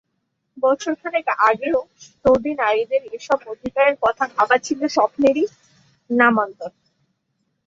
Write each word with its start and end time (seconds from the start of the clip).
বছর 0.57 0.93
খানেক 1.01 1.27
আগেও 1.49 1.79
সৌদি 2.15 2.51
নারীদের 2.61 3.01
এসব 3.17 3.39
অধিকারের 3.53 3.95
কথা 4.01 4.23
ভাবা 4.35 4.57
ছিল 4.65 4.79
স্বপ্নেরই 4.95 5.45
নামান্তর। 6.09 6.71